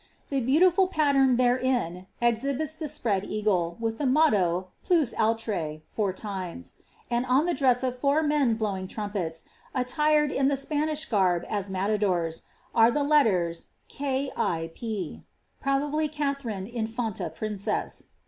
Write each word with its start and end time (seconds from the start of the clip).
The 0.29 0.41
beautiful 0.41 0.87
pattern 0.87 1.37
therein 1.37 2.07
exhibits 2.21 2.73
the 2.73 2.87
spread 2.87 3.23
eagle, 3.23 3.77
with 3.79 3.99
the 3.99 4.07
motto, 4.07 4.69
Plus 4.83 5.13
Oulire^^ 5.13 5.81
four 5.95 6.11
times; 6.11 6.73
and 7.11 7.23
on 7.27 7.45
the 7.45 7.53
dress 7.53 7.83
of 7.83 7.99
four 7.99 8.23
men 8.23 8.55
blowing 8.55 8.87
rampets, 8.97 9.43
attired 9.75 10.31
in 10.31 10.47
the 10.47 10.57
Spanish 10.57 11.05
garb 11.05 11.45
as 11.47 11.69
matadors, 11.69 12.41
are 12.73 12.89
the 12.89 13.03
letters 13.03 13.67
K. 13.89 14.31
1. 14.35 14.69
P. 14.69 15.21
probably 15.59 16.07
Katharine 16.07 16.65
Infanta 16.65 17.29
Princess.) 17.29 18.07